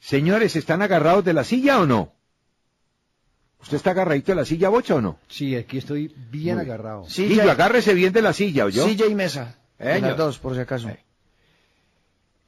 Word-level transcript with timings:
Señores, 0.00 0.56
¿están 0.56 0.82
agarrados 0.82 1.24
de 1.24 1.32
la 1.34 1.44
silla 1.44 1.78
o 1.80 1.86
no? 1.86 2.12
¿Usted 3.60 3.76
está 3.76 3.90
agarradito 3.90 4.32
de 4.32 4.36
la 4.36 4.44
silla, 4.46 4.70
Bocha, 4.70 4.94
o 4.94 5.00
no? 5.02 5.18
Sí, 5.28 5.54
aquí 5.54 5.78
estoy 5.78 6.08
bien 6.30 6.56
Muy- 6.56 6.64
agarrado. 6.64 7.04
Sí, 7.08 7.38
agárrese 7.38 7.92
bien 7.92 8.12
de 8.12 8.22
la 8.22 8.32
silla, 8.32 8.64
¿oyó? 8.64 8.86
Silla 8.86 9.06
y 9.06 9.14
mesa. 9.14 9.58
Eh, 9.78 9.98
las 10.00 10.16
dos, 10.16 10.38
por 10.38 10.54
si 10.54 10.60
acaso. 10.60 10.88
Eh. 10.88 11.04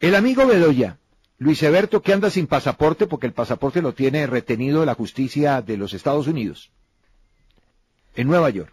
El 0.00 0.14
amigo 0.14 0.46
Bedoya, 0.46 0.98
Luis 1.38 1.62
Eberto, 1.62 2.00
que 2.02 2.12
anda 2.14 2.30
sin 2.30 2.46
pasaporte 2.46 3.06
porque 3.06 3.26
el 3.26 3.34
pasaporte 3.34 3.82
lo 3.82 3.92
tiene 3.92 4.26
retenido 4.26 4.84
la 4.86 4.94
justicia 4.94 5.60
de 5.60 5.76
los 5.76 5.92
Estados 5.92 6.26
Unidos, 6.26 6.70
en 8.14 8.26
Nueva 8.26 8.48
York, 8.50 8.72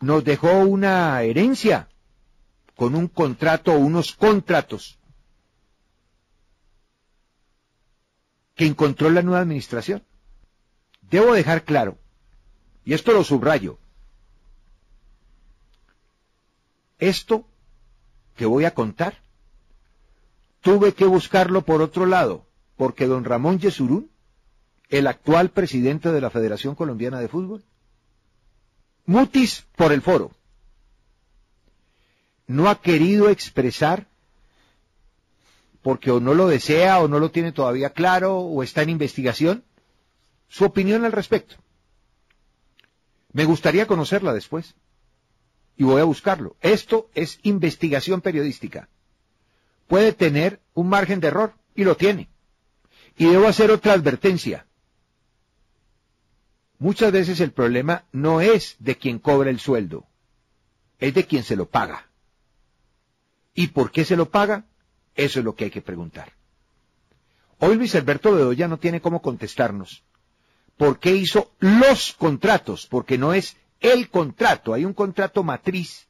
nos 0.00 0.24
dejó 0.24 0.52
una 0.60 1.22
herencia 1.22 1.88
con 2.76 2.94
un 2.96 3.06
contrato 3.08 3.72
o 3.72 3.78
unos 3.78 4.12
contratos 4.14 4.98
que 8.54 8.66
encontró 8.66 9.10
la 9.10 9.22
nueva 9.22 9.40
administración. 9.40 10.02
Debo 11.10 11.34
dejar 11.34 11.64
claro, 11.64 11.98
y 12.84 12.94
esto 12.94 13.12
lo 13.12 13.24
subrayo, 13.24 13.78
esto 16.98 17.46
que 18.36 18.46
voy 18.46 18.64
a 18.64 18.74
contar, 18.74 19.20
tuve 20.60 20.94
que 20.94 21.04
buscarlo 21.04 21.62
por 21.62 21.82
otro 21.82 22.06
lado, 22.06 22.46
porque 22.76 23.06
don 23.06 23.24
Ramón 23.24 23.58
Yesurún, 23.58 24.10
el 24.88 25.06
actual 25.06 25.50
presidente 25.50 26.10
de 26.10 26.20
la 26.20 26.30
Federación 26.30 26.74
Colombiana 26.74 27.20
de 27.20 27.28
Fútbol, 27.28 27.64
mutis 29.06 29.66
por 29.76 29.92
el 29.92 30.02
foro, 30.02 30.30
no 32.46 32.68
ha 32.68 32.80
querido 32.80 33.28
expresar, 33.28 34.06
porque 35.84 36.10
o 36.10 36.18
no 36.18 36.32
lo 36.32 36.48
desea 36.48 36.98
o 37.00 37.08
no 37.08 37.18
lo 37.18 37.30
tiene 37.30 37.52
todavía 37.52 37.90
claro 37.90 38.38
o 38.38 38.62
está 38.62 38.80
en 38.80 38.88
investigación, 38.88 39.64
su 40.48 40.64
opinión 40.64 41.04
al 41.04 41.12
respecto. 41.12 41.56
Me 43.32 43.44
gustaría 43.44 43.86
conocerla 43.86 44.32
después 44.32 44.76
y 45.76 45.84
voy 45.84 46.00
a 46.00 46.04
buscarlo. 46.04 46.56
Esto 46.62 47.10
es 47.14 47.38
investigación 47.42 48.22
periodística. 48.22 48.88
Puede 49.86 50.14
tener 50.14 50.62
un 50.72 50.88
margen 50.88 51.20
de 51.20 51.28
error 51.28 51.52
y 51.74 51.84
lo 51.84 51.98
tiene. 51.98 52.30
Y 53.18 53.26
debo 53.26 53.46
hacer 53.46 53.70
otra 53.70 53.92
advertencia. 53.92 54.66
Muchas 56.78 57.12
veces 57.12 57.40
el 57.40 57.52
problema 57.52 58.06
no 58.10 58.40
es 58.40 58.76
de 58.78 58.96
quien 58.96 59.18
cobra 59.18 59.50
el 59.50 59.60
sueldo, 59.60 60.06
es 60.98 61.12
de 61.12 61.26
quien 61.26 61.42
se 61.44 61.56
lo 61.56 61.68
paga. 61.68 62.08
¿Y 63.52 63.66
por 63.66 63.90
qué 63.92 64.06
se 64.06 64.16
lo 64.16 64.30
paga? 64.30 64.64
Eso 65.14 65.38
es 65.38 65.44
lo 65.44 65.54
que 65.54 65.64
hay 65.64 65.70
que 65.70 65.82
preguntar. 65.82 66.32
Hoy 67.58 67.76
Luis 67.76 67.94
Alberto 67.94 68.32
Bedoya 68.32 68.68
no 68.68 68.78
tiene 68.78 69.00
cómo 69.00 69.22
contestarnos. 69.22 70.02
¿Por 70.76 70.98
qué 70.98 71.14
hizo 71.14 71.52
los 71.60 72.12
contratos? 72.14 72.86
Porque 72.86 73.16
no 73.16 73.32
es 73.32 73.56
el 73.80 74.10
contrato. 74.10 74.74
Hay 74.74 74.84
un 74.84 74.92
contrato 74.92 75.44
matriz 75.44 76.08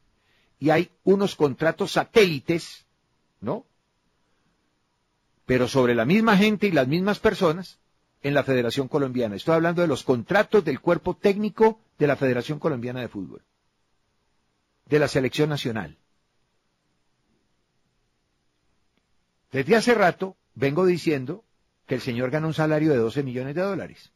y 0.58 0.70
hay 0.70 0.90
unos 1.04 1.36
contratos 1.36 1.92
satélites, 1.92 2.86
¿no? 3.40 3.66
Pero 5.44 5.68
sobre 5.68 5.94
la 5.94 6.06
misma 6.06 6.36
gente 6.38 6.66
y 6.68 6.72
las 6.72 6.88
mismas 6.88 7.18
personas 7.18 7.78
en 8.22 8.32
la 8.32 8.42
Federación 8.42 8.88
Colombiana. 8.88 9.36
Estoy 9.36 9.54
hablando 9.56 9.82
de 9.82 9.88
los 9.88 10.02
contratos 10.02 10.64
del 10.64 10.80
cuerpo 10.80 11.14
técnico 11.14 11.78
de 11.98 12.06
la 12.06 12.16
Federación 12.16 12.58
Colombiana 12.58 13.00
de 13.00 13.08
Fútbol, 13.08 13.42
de 14.86 14.98
la 14.98 15.08
selección 15.08 15.50
nacional. 15.50 15.98
Desde 19.54 19.76
hace 19.76 19.94
rato 19.94 20.36
vengo 20.56 20.84
diciendo 20.84 21.44
que 21.86 21.94
el 21.94 22.00
señor 22.00 22.30
gana 22.30 22.48
un 22.48 22.54
salario 22.54 22.90
de 22.90 22.96
12 22.96 23.22
millones 23.22 23.54
de 23.54 23.60
dólares, 23.60 24.10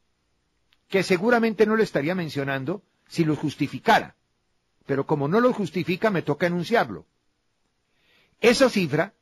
que 0.88 1.04
seguramente 1.04 1.64
no 1.64 1.76
lo 1.76 1.84
estaría 1.84 2.16
mencionando 2.16 2.82
si 3.06 3.24
lo 3.24 3.36
justificara, 3.36 4.16
pero 4.84 5.06
como 5.06 5.28
no 5.28 5.38
lo 5.38 5.52
justifica 5.52 6.10
me 6.10 6.22
toca 6.22 6.48
enunciarlo. 6.48 7.06
Esa 8.40 8.68
cifra 8.68 9.14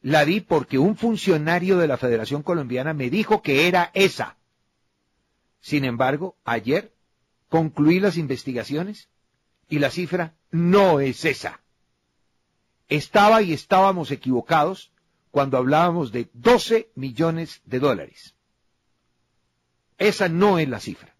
la 0.00 0.24
di 0.24 0.40
porque 0.40 0.78
un 0.78 0.96
funcionario 0.96 1.76
de 1.76 1.88
la 1.88 1.98
Federación 1.98 2.42
Colombiana 2.42 2.94
me 2.94 3.10
dijo 3.10 3.42
que 3.42 3.68
era 3.68 3.90
esa. 3.92 4.38
Sin 5.60 5.84
embargo, 5.84 6.38
ayer 6.46 6.94
concluí 7.50 8.00
las 8.00 8.16
investigaciones 8.16 9.10
y 9.68 9.78
la 9.78 9.90
cifra 9.90 10.32
no 10.50 11.00
es 11.00 11.26
esa. 11.26 11.60
Estaba 12.88 13.42
y 13.42 13.52
estábamos 13.52 14.10
equivocados 14.10 14.93
cuando 15.34 15.58
hablábamos 15.58 16.12
de 16.12 16.30
12 16.32 16.92
millones 16.94 17.60
de 17.64 17.80
dólares. 17.80 18.36
Esa 19.98 20.28
no 20.28 20.60
es 20.60 20.68
la 20.68 20.78
cifra. 20.78 21.16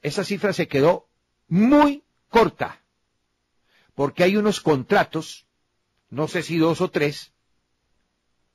Esa 0.00 0.24
cifra 0.24 0.54
se 0.54 0.68
quedó 0.68 1.06
muy 1.48 2.02
corta, 2.30 2.80
porque 3.94 4.22
hay 4.22 4.38
unos 4.38 4.62
contratos, 4.62 5.44
no 6.08 6.28
sé 6.28 6.42
si 6.42 6.56
dos 6.56 6.80
o 6.80 6.90
tres, 6.90 7.34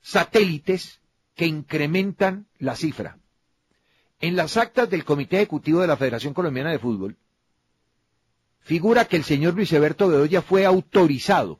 satélites 0.01 0.99
que 1.35 1.45
incrementan 1.45 2.47
la 2.57 2.75
cifra. 2.75 3.19
En 4.19 4.35
las 4.35 4.57
actas 4.57 4.89
del 4.89 5.05
Comité 5.05 5.35
Ejecutivo 5.35 5.81
de 5.81 5.87
la 5.87 5.97
Federación 5.97 6.33
Colombiana 6.33 6.71
de 6.71 6.79
Fútbol, 6.79 7.17
figura 8.61 9.05
que 9.05 9.17
el 9.17 9.25
señor 9.25 9.53
Luis 9.53 9.71
Eberto 9.73 10.07
Bedoya 10.07 10.41
fue 10.41 10.65
autorizado 10.65 11.59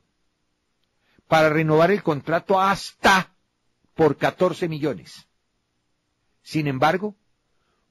para 1.34 1.50
renovar 1.50 1.90
el 1.90 2.04
contrato 2.04 2.62
hasta 2.62 3.34
por 3.96 4.18
14 4.18 4.70
millones. 4.70 5.28
Sin 6.44 6.68
embargo, 6.68 7.16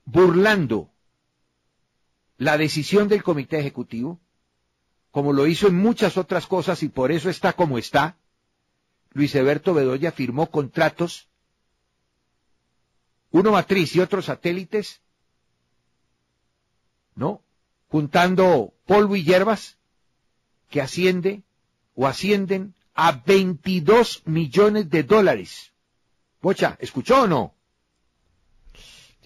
burlando 0.05 0.93
la 2.39 2.57
decisión 2.57 3.09
del 3.09 3.25
Comité 3.25 3.59
Ejecutivo, 3.59 4.21
como 5.11 5.33
lo 5.33 5.49
hizo 5.49 5.67
en 5.67 5.75
muchas 5.75 6.17
otras 6.19 6.47
cosas 6.47 6.85
y 6.85 6.89
por 6.89 7.11
eso 7.11 7.31
está 7.31 7.55
como 7.55 7.79
está, 7.79 8.17
Luis 9.11 9.35
Eberto 9.35 9.75
Bedoya 9.75 10.13
firmó 10.13 10.49
contratos, 10.49 11.27
uno 13.33 13.51
matriz 13.51 13.97
y 13.97 14.01
otros 14.03 14.27
satélites, 14.27 15.01
¿no? 17.17 17.43
Juntando 17.89 18.73
polvo 18.87 19.17
y 19.17 19.25
hierbas, 19.25 19.79
que 20.71 20.81
asciende 20.81 21.43
o 21.97 22.07
ascienden 22.07 22.77
a 22.95 23.13
22 23.13 24.23
millones 24.27 24.91
de 24.91 25.03
dólares. 25.03 25.73
Bocha, 26.41 26.77
¿escuchó 26.81 27.23
o 27.23 27.27
no? 27.27 27.55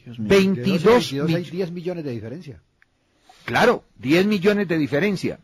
Dios 0.04 0.19
mío, 0.19 0.28
22 0.28 0.82
de 0.82 0.88
12 0.91 1.21
a 1.21 1.25
22 1.25 1.28
hay 1.28 1.43
mill- 1.43 1.50
10 1.50 1.71
millones 1.72 2.04
de 2.04 2.10
diferencia. 2.12 2.62
Claro, 3.44 3.84
10 3.97 4.27
millones 4.27 4.69
de 4.69 4.78
diferencia. 4.78 5.41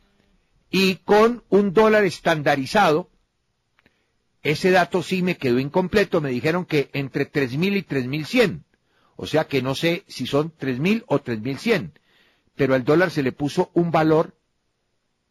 Y 0.70 0.96
con 0.96 1.42
un 1.48 1.72
dólar 1.72 2.04
estandarizado, 2.04 3.10
ese 4.42 4.70
dato 4.70 5.02
sí 5.02 5.22
me 5.22 5.36
quedó 5.36 5.58
incompleto, 5.58 6.20
me 6.20 6.30
dijeron 6.30 6.64
que 6.64 6.90
entre 6.92 7.30
3.000 7.30 7.76
y 7.76 7.82
3.100. 7.82 8.62
O 9.16 9.26
sea 9.26 9.44
que 9.46 9.62
no 9.62 9.74
sé 9.74 10.04
si 10.08 10.26
son 10.26 10.52
3.000 10.56 11.04
o 11.06 11.20
3.100. 11.20 11.92
Pero 12.54 12.74
al 12.74 12.84
dólar 12.84 13.10
se 13.10 13.22
le 13.22 13.32
puso 13.32 13.70
un 13.74 13.90
valor 13.90 14.36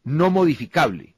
no 0.03 0.29
modificable. 0.29 1.10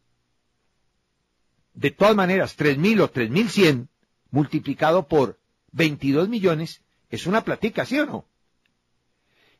De 1.74 1.92
todas 1.92 2.16
maneras, 2.16 2.58
3.000 2.58 3.02
o 3.02 3.12
3.100 3.12 3.88
multiplicado 4.32 5.08
por 5.08 5.40
22 5.72 6.30
millones 6.30 6.82
es 7.10 7.26
una 7.28 7.44
platica, 7.44 7.86
¿sí 7.86 8.00
o 8.00 8.06
no? 8.06 8.26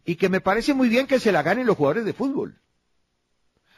y 0.06 0.16
que 0.16 0.30
me 0.30 0.42
parece 0.42 0.74
muy 0.74 0.90
bien 0.90 1.08
que 1.08 1.20
se 1.20 1.32
la 1.32 1.44
ganen 1.44 1.66
los 1.66 1.78
jugadores 1.78 2.06
de 2.06 2.14
fútbol. 2.14 2.60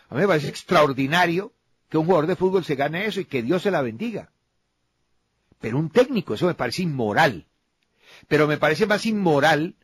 A 0.10 0.16
mí 0.16 0.22
me 0.22 0.28
parece 0.28 0.50
extraordinario 0.50 1.54
que 1.90 1.98
un 1.98 2.06
jugador 2.06 2.28
de 2.28 2.36
fútbol 2.36 2.66
se 2.66 2.76
gane 2.76 3.06
eso 3.06 3.20
y 3.20 3.26
que 3.26 3.44
Dios 3.44 3.62
se 3.62 3.72
la 3.72 3.82
bendiga. 3.82 4.32
Pero 5.60 5.78
un 5.78 5.90
técnico, 5.90 6.34
eso 6.34 6.48
me 6.48 6.56
parece 6.56 6.84
inmoral. 6.84 7.48
Pero 8.28 8.48
me 8.48 8.58
parece 8.58 8.86
más 8.86 9.06
inmoral 9.06 9.76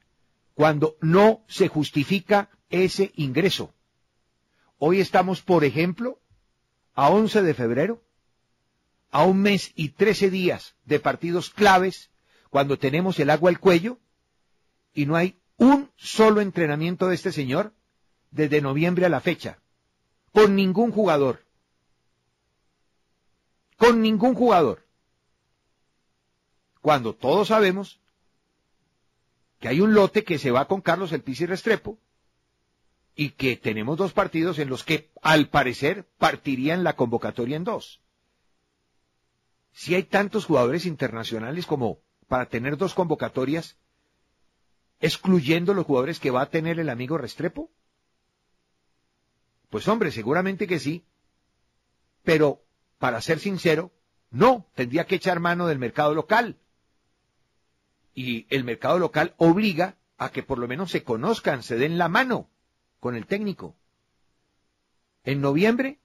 cuando 0.54 0.96
no 1.02 1.44
se 1.48 1.68
justifica 1.68 2.50
ese 2.70 3.12
ingreso. 3.16 3.74
Hoy 4.78 5.00
estamos, 5.00 5.42
por 5.42 5.64
ejemplo, 5.64 6.20
a 6.94 7.10
11 7.10 7.44
de 7.44 7.54
febrero, 7.54 8.04
a 9.12 9.24
un 9.26 9.42
mes 9.42 9.74
y 9.76 9.90
13 9.90 10.30
días 10.30 10.76
de 10.86 11.00
partidos 11.00 11.50
claves, 11.50 12.10
cuando 12.50 12.80
tenemos 12.80 13.20
el 13.20 13.30
agua 13.30 13.50
al 13.50 13.60
cuello, 13.60 14.00
y 14.94 15.06
no 15.06 15.16
hay 15.16 15.38
un 15.58 15.92
solo 15.96 16.42
entrenamiento 16.42 17.08
de 17.08 17.16
este 17.16 17.32
señor 17.32 17.74
desde 18.32 18.62
noviembre 18.62 19.06
a 19.06 19.10
la 19.10 19.20
fecha, 19.20 19.60
con 20.34 20.56
ningún 20.56 20.92
jugador. 20.92 21.44
Con 23.78 24.02
ningún 24.02 24.34
jugador. 24.34 24.86
Cuando 26.82 27.14
todos 27.14 27.50
sabemos 27.50 28.00
que 29.60 29.68
hay 29.68 29.82
un 29.82 29.94
lote 29.94 30.24
que 30.24 30.40
se 30.40 30.52
va 30.52 30.68
con 30.68 30.82
Carlos 30.82 31.12
El 31.12 31.22
Pizzi 31.22 31.46
Restrepo 31.46 32.00
y 33.16 33.32
que 33.32 33.58
tenemos 33.58 33.98
dos 33.98 34.14
partidos 34.14 34.58
en 34.58 34.70
los 34.70 34.84
que 34.84 35.12
al 35.22 35.50
parecer 35.50 36.08
partirían 36.18 36.84
la 36.84 36.96
convocatoria 36.96 37.58
en 37.58 37.64
dos. 37.64 38.02
Si 39.74 39.96
hay 39.96 40.04
tantos 40.04 40.46
jugadores 40.46 40.86
internacionales 40.86 41.66
como 41.66 42.00
para 42.28 42.48
tener 42.48 42.78
dos 42.78 42.94
convocatorias, 42.94 43.78
excluyendo 45.02 45.74
los 45.74 45.86
jugadores 45.86 46.20
que 46.20 46.32
va 46.32 46.44
a 46.44 46.50
tener 46.50 46.80
el 46.80 46.90
amigo 46.90 47.18
Restrepo? 47.18 47.72
Pues 49.70 49.88
hombre, 49.88 50.12
seguramente 50.12 50.68
que 50.68 50.80
sí. 50.80 51.06
Pero, 52.24 52.64
para 53.00 53.20
ser 53.22 53.40
sincero, 53.40 53.92
no, 54.30 54.68
tendría 54.76 55.06
que 55.06 55.16
echar 55.16 55.40
mano 55.40 55.68
del 55.68 55.80
mercado 55.80 56.14
local. 56.14 56.58
Y 58.14 58.46
el 58.50 58.64
mercado 58.64 59.00
local 59.00 59.34
obliga 59.38 59.98
a 60.18 60.30
que 60.30 60.44
por 60.44 60.60
lo 60.60 60.68
menos 60.68 60.92
se 60.92 61.04
conozcan, 61.04 61.64
se 61.64 61.78
den 61.78 61.98
la 61.98 62.10
mano 62.10 62.50
con 63.00 63.16
el 63.16 63.26
técnico. 63.26 63.76
En 65.24 65.42
noviembre, 65.42 66.00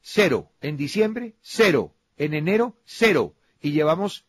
cero. 0.00 0.50
En 0.60 0.76
diciembre, 0.76 1.36
cero. 1.40 1.94
En 2.20 2.34
enero, 2.34 2.76
cero. 2.84 3.34
Y 3.62 3.72
llevamos 3.72 4.26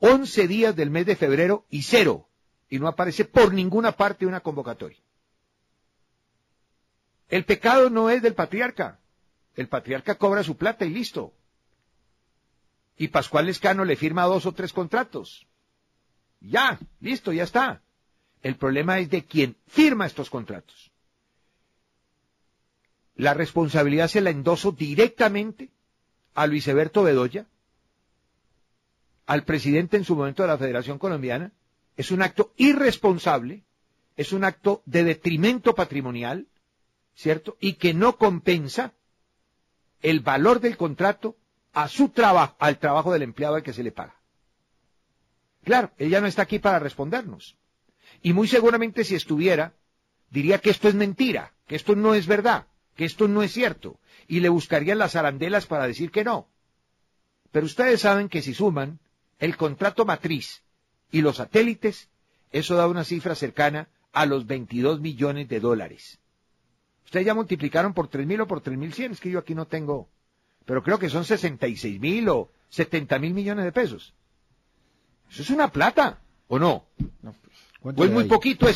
11 0.00 0.48
días 0.48 0.74
del 0.74 0.90
mes 0.90 1.06
de 1.06 1.14
febrero 1.14 1.64
y 1.70 1.82
cero. 1.82 2.28
Y 2.68 2.80
no 2.80 2.88
aparece 2.88 3.24
por 3.24 3.54
ninguna 3.54 3.92
parte 3.92 4.26
una 4.26 4.40
convocatoria. 4.40 4.98
El 7.28 7.44
pecado 7.44 7.88
no 7.88 8.10
es 8.10 8.20
del 8.20 8.34
patriarca. 8.34 8.98
El 9.54 9.68
patriarca 9.68 10.16
cobra 10.16 10.42
su 10.42 10.56
plata 10.56 10.84
y 10.84 10.90
listo. 10.90 11.32
Y 12.96 13.08
Pascual 13.08 13.46
Lescano 13.46 13.84
le 13.84 13.94
firma 13.94 14.24
dos 14.24 14.44
o 14.44 14.52
tres 14.52 14.72
contratos. 14.72 15.46
Ya, 16.40 16.80
listo, 16.98 17.32
ya 17.32 17.44
está. 17.44 17.80
El 18.42 18.56
problema 18.56 18.98
es 18.98 19.08
de 19.08 19.24
quien 19.24 19.56
firma 19.68 20.04
estos 20.06 20.30
contratos. 20.30 20.90
La 23.14 23.34
responsabilidad 23.34 24.08
se 24.08 24.20
la 24.20 24.30
endoso 24.30 24.72
directamente 24.72 25.70
a 26.36 26.46
Luis 26.46 26.68
Eberto 26.68 27.02
Bedoya, 27.02 27.46
al 29.24 29.44
presidente 29.44 29.96
en 29.96 30.04
su 30.04 30.14
momento 30.14 30.42
de 30.42 30.48
la 30.48 30.58
Federación 30.58 30.98
Colombiana. 30.98 31.52
Es 31.96 32.10
un 32.10 32.22
acto 32.22 32.52
irresponsable, 32.56 33.64
es 34.16 34.32
un 34.32 34.44
acto 34.44 34.82
de 34.84 35.02
detrimento 35.02 35.74
patrimonial, 35.74 36.46
¿cierto? 37.14 37.56
Y 37.58 37.74
que 37.74 37.94
no 37.94 38.16
compensa 38.18 38.92
el 40.02 40.20
valor 40.20 40.60
del 40.60 40.76
contrato 40.76 41.36
a 41.72 41.88
su 41.88 42.10
trabajo, 42.10 42.54
al 42.58 42.78
trabajo 42.78 43.12
del 43.12 43.22
empleado 43.22 43.56
al 43.56 43.62
que 43.62 43.72
se 43.72 43.82
le 43.82 43.90
paga. 43.90 44.14
Claro, 45.64 45.90
ella 45.96 46.20
no 46.20 46.26
está 46.26 46.42
aquí 46.42 46.58
para 46.58 46.78
respondernos. 46.78 47.56
Y 48.22 48.34
muy 48.34 48.46
seguramente 48.46 49.04
si 49.04 49.14
estuviera, 49.14 49.72
diría 50.30 50.58
que 50.58 50.70
esto 50.70 50.88
es 50.88 50.94
mentira, 50.94 51.54
que 51.66 51.76
esto 51.76 51.96
no 51.96 52.14
es 52.14 52.26
verdad, 52.26 52.66
que 52.96 53.04
esto 53.04 53.28
no 53.28 53.42
es 53.42 53.52
cierto, 53.52 54.00
y 54.26 54.40
le 54.40 54.48
buscarían 54.48 54.98
las 54.98 55.14
arandelas 55.14 55.66
para 55.66 55.86
decir 55.86 56.10
que 56.10 56.24
no. 56.24 56.48
Pero 57.52 57.66
ustedes 57.66 58.00
saben 58.00 58.28
que 58.28 58.42
si 58.42 58.54
suman 58.54 58.98
el 59.38 59.56
contrato 59.56 60.04
matriz 60.04 60.62
y 61.12 61.20
los 61.20 61.36
satélites, 61.36 62.08
eso 62.50 62.74
da 62.74 62.88
una 62.88 63.04
cifra 63.04 63.34
cercana 63.34 63.88
a 64.12 64.26
los 64.26 64.46
22 64.46 65.00
millones 65.00 65.48
de 65.48 65.60
dólares. 65.60 66.18
Ustedes 67.04 67.26
ya 67.26 67.34
multiplicaron 67.34 67.94
por 67.94 68.10
3.000 68.10 68.42
o 68.42 68.46
por 68.46 68.62
3.100, 68.62 69.12
es 69.12 69.20
que 69.20 69.30
yo 69.30 69.38
aquí 69.38 69.54
no 69.54 69.66
tengo, 69.66 70.08
pero 70.64 70.82
creo 70.82 70.98
que 70.98 71.08
son 71.08 71.24
66 71.24 72.00
mil 72.00 72.28
o 72.28 72.50
70 72.70 73.18
mil 73.20 73.32
millones 73.32 73.64
de 73.64 73.72
pesos. 73.72 74.14
Eso 75.30 75.42
es 75.42 75.50
una 75.50 75.70
plata, 75.70 76.18
¿o 76.48 76.58
no? 76.58 76.84
No, 77.22 77.34
pues, 77.82 77.96
¿O 77.96 78.04
es 78.04 78.10
muy 78.10 78.24
poquito 78.24 78.66
eso? 78.68 78.74